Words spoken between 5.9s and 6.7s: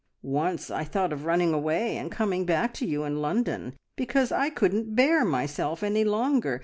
longer.